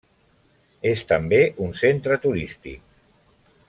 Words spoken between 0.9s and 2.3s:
És també un centre